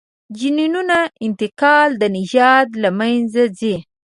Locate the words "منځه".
2.99-3.43